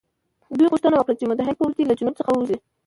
دوی 0.57 0.67
غوښتنه 0.71 0.95
وکړه 0.97 1.15
چې 1.19 1.29
متحد 1.29 1.55
پوځ 1.59 1.71
دې 1.77 1.83
له 1.87 1.95
جنوب 1.99 2.13
څخه 2.19 2.31
ووځي. 2.31 2.57